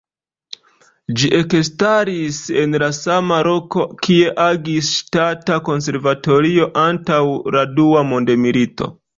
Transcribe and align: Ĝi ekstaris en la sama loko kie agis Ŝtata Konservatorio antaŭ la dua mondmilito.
Ĝi 1.17 1.27
ekstaris 1.39 2.39
en 2.61 2.73
la 2.85 2.89
sama 3.01 3.37
loko 3.49 3.85
kie 4.07 4.33
agis 4.47 4.91
Ŝtata 4.97 5.61
Konservatorio 5.71 6.71
antaŭ 6.89 7.23
la 7.59 7.67
dua 7.79 8.05
mondmilito. 8.15 8.95